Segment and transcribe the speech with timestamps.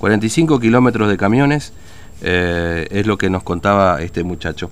[0.00, 1.72] 45 kilómetros de camiones,
[2.22, 4.70] eh, es lo que nos contaba este muchacho.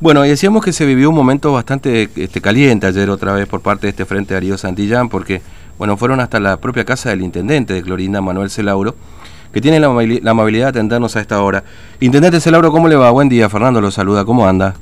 [0.00, 3.62] Bueno, y decíamos que se vivió un momento bastante este, caliente ayer otra vez por
[3.62, 5.40] parte de este Frente Darío Santillán, porque
[5.78, 8.94] bueno, fueron hasta la propia casa del intendente de Clorinda, Manuel Celauro,
[9.52, 11.64] que tiene la, amabilidad de atendernos a esta hora.
[12.00, 13.10] Intendente Celauro, ¿cómo le va?
[13.10, 14.74] Buen día, Fernando lo saluda, ¿cómo anda?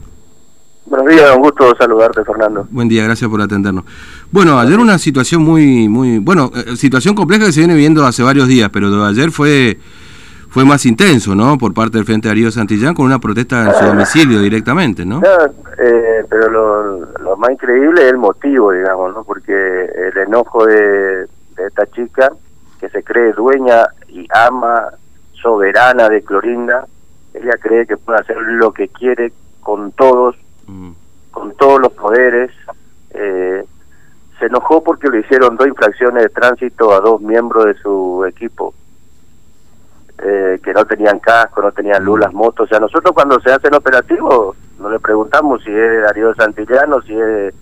[0.87, 2.67] Buenos días, un gusto saludarte, Fernando.
[2.71, 3.85] Buen día, gracias por atendernos.
[4.31, 8.23] Bueno, ayer una situación muy, muy, bueno, eh, situación compleja que se viene viendo hace
[8.23, 9.79] varios días, pero ayer fue
[10.55, 11.59] fue más intenso, ¿no?
[11.59, 15.21] Por parte del Frente Darío Santillán con una protesta en su domicilio directamente, ¿no?
[15.21, 19.25] Eh, pero lo, más increíble es el motivo, digamos, ¿no?
[19.25, 22.31] Porque el enojo de, esta chica,
[22.79, 24.91] que se cree dueña y ama,
[25.33, 26.87] soberana de Clorinda,
[27.35, 30.37] ella cree que puede hacer lo que quiere con todos,
[30.67, 30.91] mm.
[31.31, 32.51] con todos los poderes.
[33.11, 33.65] Eh,
[34.39, 38.75] se enojó porque le hicieron dos infracciones de tránsito a dos miembros de su equipo
[40.19, 42.67] eh, que no tenían casco, no tenían luz las motos.
[42.67, 47.15] O sea, nosotros cuando se hacen operativos, no le preguntamos si es Darío Santillano, si
[47.15, 47.55] es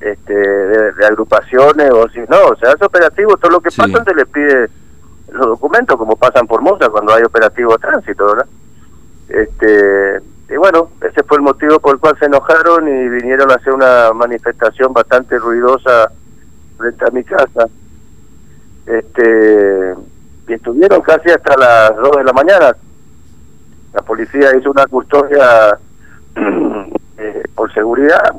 [0.00, 2.48] este, de, agrupaciones o si no.
[2.52, 4.68] O sea, hace operativos, todo lo que pasa se le pide
[5.32, 8.46] los documentos, como pasan por Moza cuando hay operativo de tránsito, ¿verdad?
[9.28, 13.54] Este, y bueno, ese fue el motivo por el cual se enojaron y vinieron a
[13.54, 16.12] hacer una manifestación bastante ruidosa
[16.76, 17.68] frente a mi casa.
[18.86, 19.94] Este
[20.48, 22.76] y estuvieron casi hasta las 2 de la mañana.
[23.92, 25.76] La policía hizo una custodia
[27.18, 28.36] eh, por seguridad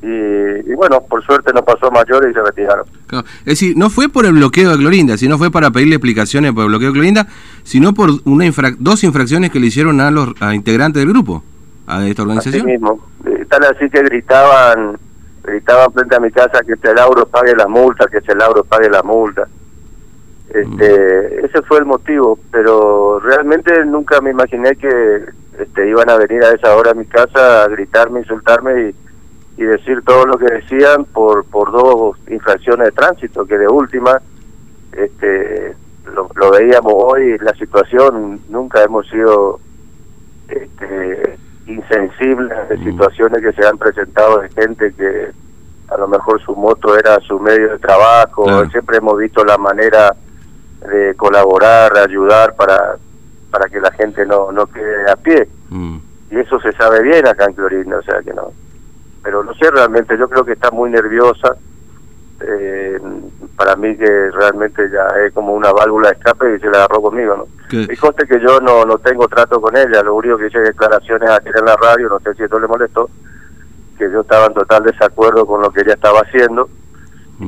[0.00, 2.84] y, bueno, por suerte no pasó mayores y se retiraron.
[3.40, 6.64] Es decir, no fue por el bloqueo de Clorinda, sino fue para pedirle explicaciones por
[6.64, 7.26] el bloqueo de Clorinda,
[7.64, 8.44] sino por una
[8.78, 11.42] dos infracciones que le hicieron a los integrantes del grupo,
[11.86, 12.62] a esta organización.
[12.62, 14.98] Así mismo, eh, tal así que gritaban,
[15.42, 18.88] gritaban frente a mi casa que este Lauro pague la multa, que este Lauro pague
[18.88, 19.48] la multa.
[20.54, 25.24] Este, ese fue el motivo, pero realmente nunca me imaginé que
[25.58, 29.07] este, iban a venir a esa hora a mi casa a gritarme, insultarme y,
[29.64, 34.20] decir todo lo que decían por, por dos infracciones de tránsito, que de última
[34.92, 35.74] este,
[36.14, 39.60] lo, veíamos hoy, la situación, nunca hemos sido
[40.48, 42.84] este, insensibles de mm.
[42.84, 45.30] situaciones que se han presentado de gente que
[45.88, 50.14] a lo mejor su moto era su medio de trabajo, siempre hemos visto la manera
[50.88, 52.96] de colaborar, ayudar para,
[53.50, 55.48] para que la gente no, no quede a pie.
[55.70, 55.98] Mm.
[56.30, 58.52] Y eso se sabe bien acá en Clorinda, o sea que no.
[59.22, 61.56] Pero no sé realmente, yo creo que está muy nerviosa.
[62.40, 63.00] Eh,
[63.56, 67.02] para mí que realmente ya es como una válvula de escape y se la agarró
[67.02, 67.46] conmigo, ¿no?
[67.70, 71.28] Y conste que yo no, no tengo trato con ella, lo único que hice declaraciones
[71.30, 73.10] aquí en la radio, no sé si esto le molestó,
[73.98, 76.68] que yo estaba en total desacuerdo con lo que ella estaba haciendo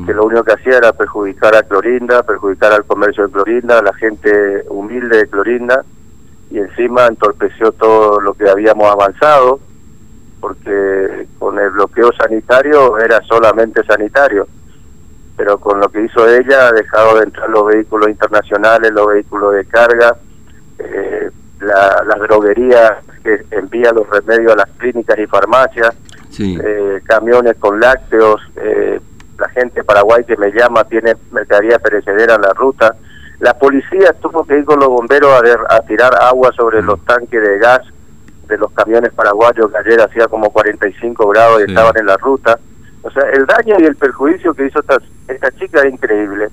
[0.06, 3.82] que lo único que hacía era perjudicar a Clorinda, perjudicar al comercio de Clorinda, a
[3.82, 5.84] la gente humilde de Clorinda,
[6.48, 9.58] y encima entorpeció todo lo que habíamos avanzado,
[10.40, 14.46] porque con el bloqueo sanitario era solamente sanitario,
[15.36, 19.54] pero con lo que hizo ella ha dejado de entrar los vehículos internacionales, los vehículos
[19.54, 20.16] de carga,
[20.78, 21.30] eh,
[21.60, 22.92] la, las droguerías
[23.22, 25.94] que envían los remedios a las clínicas y farmacias,
[26.38, 28.98] eh, camiones con lácteos, eh,
[29.38, 32.94] la gente de Paraguay que me llama tiene mercadería perecedera en la ruta.
[33.40, 35.32] La policía tuvo que ir con los bomberos
[35.68, 37.80] a, tirar agua sobre los tanques de gas
[38.50, 42.58] de los camiones paraguayos que ayer hacía como 45 grados y estaban en la ruta.
[43.02, 46.48] O sea, el daño y el perjuicio que hizo esta, esta chica es increíble.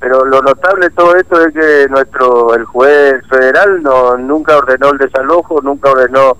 [0.00, 4.90] Pero lo notable de todo esto es que nuestro el juez federal no nunca ordenó
[4.90, 6.36] el desalojo, nunca ordenó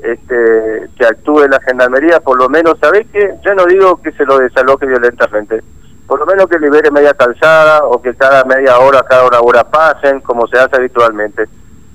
[0.00, 3.34] este, que actúe la gendarmería, por lo menos, ¿sabés qué?
[3.44, 5.62] Yo no digo que se lo desaloje violentamente,
[6.06, 9.64] por lo menos que libere media calzada o que cada media hora, cada una hora
[9.64, 11.48] pasen, como se hace habitualmente.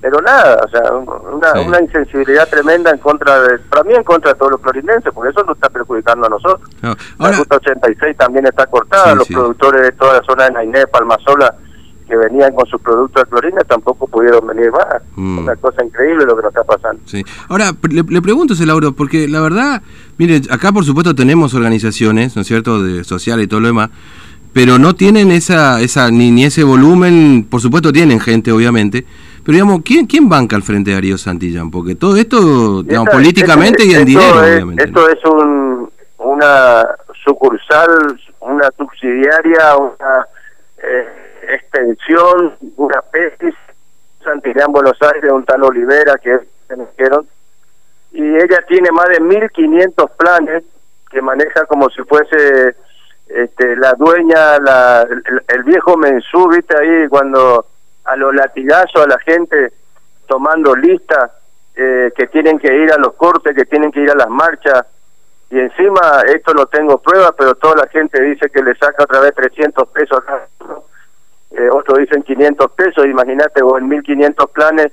[0.03, 4.33] Pero nada, o sea, una, una insensibilidad tremenda en contra de, para mí en contra
[4.33, 6.69] de todos los florindenses, porque eso nos está perjudicando a nosotros.
[6.81, 11.55] La ruta 86 también está cortada, los productores de toda la zona de Nainé, Palmasola,
[12.05, 15.01] que venían con sus productos de clorina tampoco pudieron venir más.
[15.15, 15.37] Mm.
[15.37, 17.01] Una cosa increíble lo que nos está pasando.
[17.05, 17.23] Sí.
[17.47, 19.83] Ahora, le, le pregunto, Lauro, porque la verdad,
[20.17, 23.89] mire, acá por supuesto tenemos organizaciones, ¿no es cierto?, de social y todo lo demás,
[24.51, 29.05] pero no tienen esa, esa ni, ni ese volumen, por supuesto tienen gente, obviamente,
[29.43, 31.69] pero digamos, ¿quién, quién banca al frente de Darío Santillán?
[31.71, 34.83] Porque todo esto, digamos, políticamente y en dinero, obviamente.
[34.83, 36.87] Esto es un, una
[37.23, 40.27] sucursal, una subsidiaria, una...
[40.77, 43.55] Eh, extensión, una pesis,
[44.23, 47.27] Santillán, Buenos Aires, un tal Olivera que se me dijeron,
[48.11, 50.63] y ella tiene más de 1500 planes
[51.09, 52.75] que maneja como si fuese
[53.27, 55.07] este, la dueña, la,
[55.47, 57.65] el, viejo mensú, viste ahí cuando
[58.05, 59.73] a los latigazos a la gente
[60.27, 61.31] tomando listas
[61.75, 64.85] eh, que tienen que ir a los cortes, que tienen que ir a las marchas,
[65.49, 69.19] y encima esto no tengo pruebas, pero toda la gente dice que le saca otra
[69.19, 70.47] vez 300 pesos acá,
[71.51, 74.91] eh, otros dicen 500 pesos, imagínate, o en 1500 planes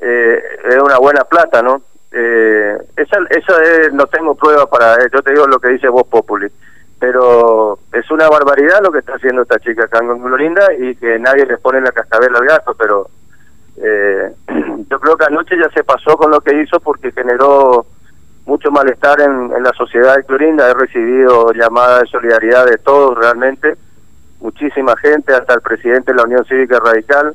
[0.00, 1.82] eh, es una buena plata, ¿no?
[2.10, 3.54] Eh, esa esa
[3.92, 6.48] no tengo pruebas para, yo te digo lo que dice vos Populi,
[6.98, 11.18] pero es una barbaridad lo que está haciendo esta chica acá en Glorinda y que
[11.18, 13.08] nadie le pone la cascabel al gato, pero
[13.76, 14.32] eh,
[14.90, 17.86] yo creo que anoche ya se pasó con lo que hizo porque generó
[18.46, 20.70] mucho malestar en, en la sociedad de Clorinda.
[20.70, 23.74] He recibido llamadas de solidaridad de todos realmente,
[24.40, 27.34] muchísima gente, hasta el presidente de la Unión Cívica Radical,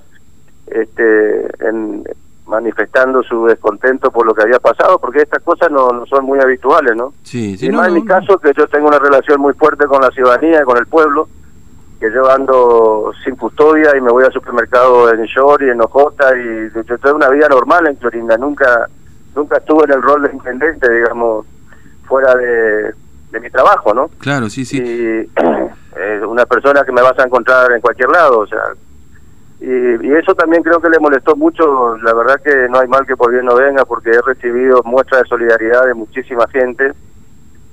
[0.67, 2.03] este, en,
[2.49, 6.39] manifestando su descontento por lo que había pasado, porque estas cosas no, no son muy
[6.39, 7.13] habituales, ¿no?
[7.23, 9.85] Sí, sí, y no, en no, mi caso, que yo tengo una relación muy fuerte
[9.85, 11.29] con la ciudadanía, con el pueblo,
[11.99, 16.31] que yo ando sin custodia y me voy al supermercado en Short y en Ojota
[16.37, 18.87] y yo tengo una vida normal en Clorinda, nunca
[19.35, 21.45] nunca estuve en el rol de intendente, digamos,
[22.07, 22.93] fuera de,
[23.31, 24.09] de mi trabajo, ¿no?
[24.19, 24.77] Claro, sí, sí.
[24.77, 25.19] Y
[25.99, 28.61] es una persona que me vas a encontrar en cualquier lado, o sea,
[29.61, 33.05] y, y eso también creo que le molestó mucho, la verdad que no hay mal
[33.05, 36.93] que por bien no venga, porque he recibido muestras de solidaridad de muchísima gente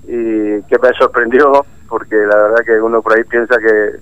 [0.07, 4.01] y que me sorprendió, porque la verdad que uno por ahí piensa que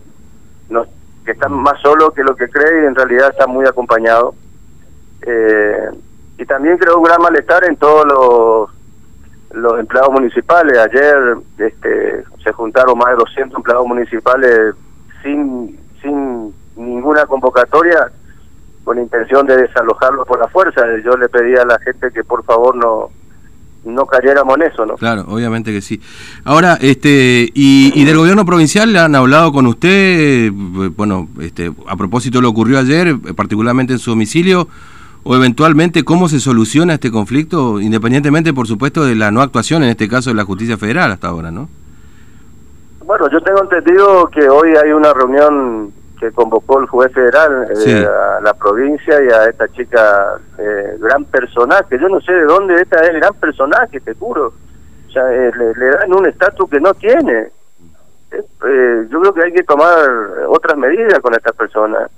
[0.71, 0.87] no
[1.25, 4.35] que está más solo que lo que cree y en realidad está muy acompañado.
[5.27, 5.89] Eh,
[6.37, 8.71] y también creo un gran malestar en todos los
[9.55, 10.77] los empleados municipales.
[10.79, 14.75] Ayer este, se juntaron más de 200 empleados municipales
[15.23, 16.34] sin sin
[16.77, 18.11] ninguna convocatoria
[18.85, 20.83] con intención de desalojarlos por la fuerza.
[21.05, 23.11] Yo le pedí a la gente que por favor no
[23.85, 24.95] no cayéramos en eso, ¿no?
[24.95, 26.01] Claro, obviamente que sí.
[26.45, 31.71] Ahora, este, y, y del gobierno provincial le han hablado con usted, eh, bueno, este,
[31.87, 34.69] a propósito de lo ocurrió ayer, eh, particularmente en su domicilio,
[35.23, 39.91] o eventualmente cómo se soluciona este conflicto, independientemente, por supuesto, de la no actuación, en
[39.91, 41.69] este caso de la justicia federal hasta ahora, ¿no?
[43.07, 45.93] Bueno, yo tengo entendido que hoy hay una reunión
[46.29, 48.05] que convocó el juez federal eh, Sí.
[48.05, 51.99] a la provincia y a esta chica eh, gran personaje.
[51.99, 54.53] Yo no sé de dónde esta es gran personaje, te juro.
[55.09, 57.49] O sea, eh, le, le dan un estatus que no tiene.
[58.33, 60.09] Eh, yo creo que hay que tomar
[60.49, 62.09] otras medidas con esta persona.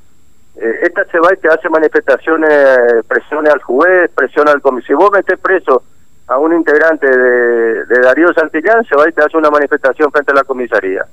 [0.57, 4.87] Eh, esta se va y te hace manifestaciones, presiones al juez, presiona al comisario.
[4.97, 5.83] Si vos metés preso
[6.29, 10.33] a un integrante de, de Darío Santillán, se va y te hace una manifestación frente
[10.33, 11.05] a la comisaría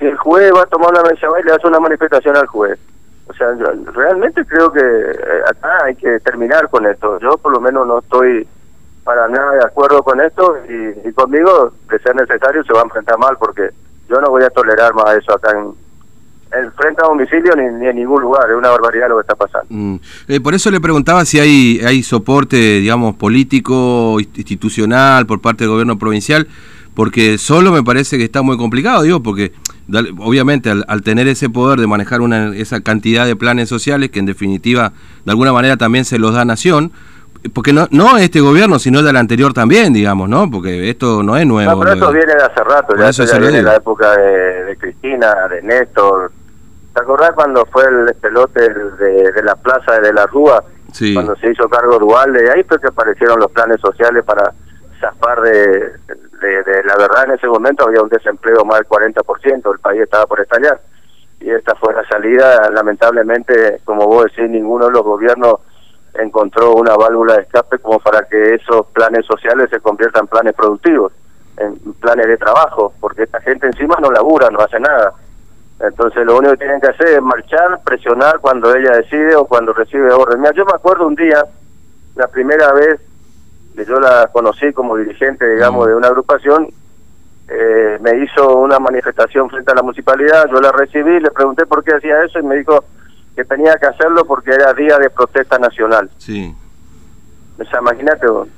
[0.00, 2.78] el juez va a tomar una mesa y le hace una manifestación al juez.
[3.26, 7.18] O sea, yo realmente creo que eh, acá hay que terminar con esto.
[7.20, 8.46] Yo por lo menos no estoy
[9.04, 12.84] para nada de acuerdo con esto y, y conmigo, de ser necesario, se va a
[12.84, 13.70] enfrentar mal porque
[14.08, 15.72] yo no voy a tolerar más eso acá en,
[16.58, 18.50] en frente a domicilio ni, en ningún lugar.
[18.50, 19.66] Es una barbaridad lo que está pasando.
[19.68, 19.96] Mm.
[20.28, 25.64] Eh, por eso le preguntaba si hay, hay soporte, digamos, político, inst- institucional por parte
[25.64, 26.46] del gobierno provincial,
[26.94, 29.52] porque solo me parece que está muy complicado, digo, porque
[30.18, 34.18] obviamente al, al tener ese poder de manejar una, esa cantidad de planes sociales, que
[34.18, 34.92] en definitiva
[35.24, 36.92] de alguna manera también se los da Nación,
[37.54, 40.50] porque no, no este gobierno, sino del anterior también, digamos, ¿no?
[40.50, 41.70] Porque esto no es nuevo.
[41.70, 44.16] No, pero esto de- viene de hace rato, ya, eso ya viene de la época
[44.16, 46.32] de, de Cristina, de Néstor.
[46.94, 50.64] ¿Te acordás cuando fue el pelote de, de la plaza de, de la Rúa?
[50.92, 51.14] Sí.
[51.14, 54.52] Cuando se hizo cargo Dualde, y ahí fue que aparecieron los planes sociales para
[54.98, 55.92] zafar de,
[56.40, 60.26] de, la verdad en ese momento había un desempleo más del 40%, el país estaba
[60.26, 60.80] por estallar.
[61.40, 65.60] Y esta fue la salida, lamentablemente, como vos decís, ninguno de los gobiernos
[66.14, 70.54] encontró una válvula de escape como para que esos planes sociales se conviertan en planes
[70.54, 71.12] productivos,
[71.58, 75.12] en planes de trabajo, porque esta gente encima no labura, no hace nada.
[75.80, 79.72] Entonces lo único que tienen que hacer es marchar, presionar cuando ella decide o cuando
[79.72, 80.40] recibe orden.
[80.40, 81.40] Mira, yo me acuerdo un día,
[82.16, 83.00] la primera vez
[83.78, 85.88] que yo la conocí como dirigente, digamos, Mm.
[85.90, 86.68] de una agrupación,
[87.48, 91.84] eh, me hizo una manifestación frente a la municipalidad, yo la recibí, le pregunté por
[91.84, 92.84] qué hacía eso y me dijo
[93.36, 96.10] que tenía que hacerlo porque era día de protesta nacional.
[96.18, 96.52] Sí.
[97.60, 98.48] O sea, imagínate, vos,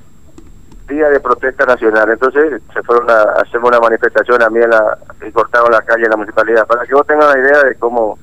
[0.88, 2.10] día de protesta nacional.
[2.10, 6.04] Entonces se fueron a hacer una manifestación a mí en la, y cortaron la calle
[6.04, 8.18] en la municipalidad, para que vos tengas una idea de cómo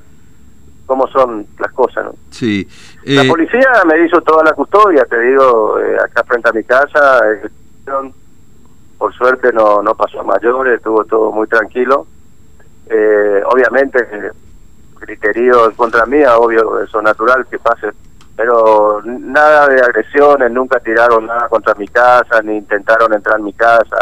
[0.88, 2.14] cómo son las cosas, ¿no?
[2.32, 2.68] Sí.
[3.04, 6.64] La Eh, policía me hizo toda la custodia, te digo, eh, acá frente a mi
[6.64, 7.20] casa.
[7.32, 7.48] eh,
[8.98, 12.08] por suerte no, no pasó a mayores, estuvo todo muy tranquilo.
[12.90, 14.00] Eh, obviamente,
[15.00, 17.90] criterio en contra mía, obvio, eso es natural que pase.
[18.36, 23.54] Pero nada de agresiones, nunca tiraron nada contra mi casa, ni intentaron entrar en mi
[23.54, 23.98] casa.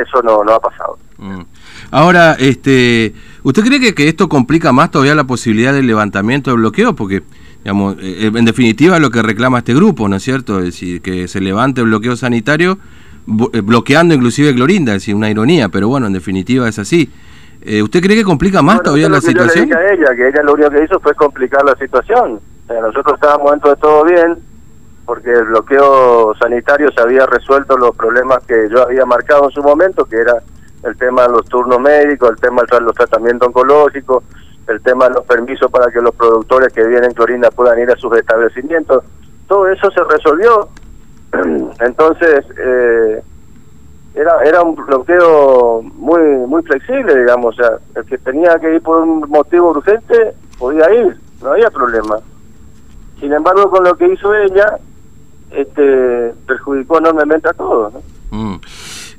[0.00, 0.98] Eso no, no ha pasado.
[1.18, 1.42] Mm.
[1.92, 3.14] Ahora, este,
[3.44, 6.96] ¿Usted cree que, que, esto complica más todavía la posibilidad del levantamiento del bloqueo?
[6.96, 7.22] Porque,
[7.62, 10.60] digamos, eh, en definitiva es lo que reclama este grupo, ¿no es cierto?
[10.60, 12.78] Es decir, que se levante el bloqueo sanitario
[13.52, 17.10] eh, bloqueando inclusive Clorinda, es decir, una ironía, pero bueno, en definitiva es así.
[17.60, 19.68] Eh, ¿Usted cree que complica más todavía la situación?
[19.68, 22.40] Yo le dije a ella, que ella lo único que hizo fue complicar la situación.
[22.64, 24.38] O sea, nosotros estábamos dentro de todo bien,
[25.04, 29.62] porque el bloqueo sanitario se había resuelto los problemas que yo había marcado en su
[29.62, 30.34] momento, que era
[30.84, 34.22] el tema de los turnos médicos, el tema de los tratamientos oncológicos,
[34.68, 37.90] el tema de los permisos para que los productores que vienen en Clorinda puedan ir
[37.90, 39.04] a sus establecimientos.
[39.48, 40.68] Todo eso se resolvió.
[41.80, 43.22] Entonces, eh,
[44.14, 47.58] era era un bloqueo muy muy flexible, digamos.
[47.58, 51.70] O sea, el que tenía que ir por un motivo urgente podía ir, no había
[51.70, 52.18] problema.
[53.20, 54.78] Sin embargo, con lo que hizo ella,
[55.50, 57.92] este perjudicó enormemente a todos.
[57.92, 58.02] ¿no?
[58.30, 58.60] Mm.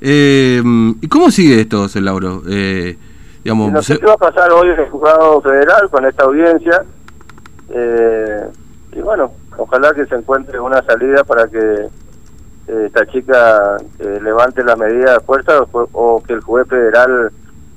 [0.01, 0.61] Eh,
[1.01, 2.41] ¿Y cómo sigue esto, Lauro?
[2.47, 2.97] Eh,
[3.43, 6.83] digamos, no sé qué va a pasar hoy en el juzgado federal con esta audiencia.
[7.69, 8.47] Eh,
[8.93, 11.87] y bueno, ojalá que se encuentre una salida para que
[12.67, 17.31] eh, esta chica levante la medida de fuerza o, que el juez federal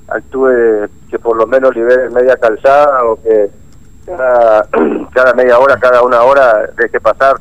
[0.07, 3.49] actúe, que por lo menos libere media calzada o que
[4.05, 4.67] cada,
[5.13, 7.35] cada media hora, cada una hora deje pasar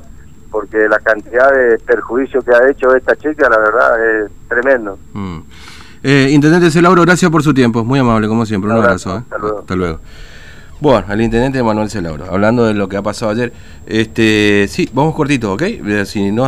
[0.58, 4.98] porque la cantidad de perjuicio que ha hecho esta chica, la verdad, es tremendo.
[5.12, 5.38] Mm.
[6.02, 9.18] Eh, Intendente Celauro, gracias por su tiempo, muy amable, como siempre, un abrazo.
[9.18, 9.22] ¿eh?
[9.60, 10.00] Hasta, luego.
[10.80, 13.52] Bueno, al Intendente Manuel Celauro, hablando de lo que ha pasado ayer,
[13.86, 15.62] este, sí, vamos cortito, ¿ok?
[16.06, 16.44] Si no